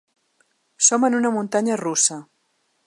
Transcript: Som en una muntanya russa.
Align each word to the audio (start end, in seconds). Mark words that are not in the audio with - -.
Som 0.87 1.05
en 1.11 1.19
una 1.19 1.33
muntanya 1.37 1.77
russa. 1.87 2.21